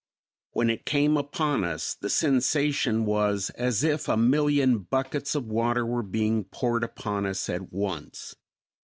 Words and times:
When 0.53 0.71
it 0.71 0.83
came 0.87 1.15
upon 1.15 1.63
us 1.63 1.93
the 1.93 2.09
sensation 2.09 3.05
was 3.05 3.51
as 3.51 3.83
if 3.83 4.07
a 4.09 4.17
million 4.17 4.79
buckets 4.79 5.35
of 5.35 5.45
water 5.45 5.85
were 5.85 6.01
being 6.01 6.45
poured 6.45 6.83
upon 6.83 7.27
us 7.27 7.47
at 7.49 7.71
once. 7.71 8.35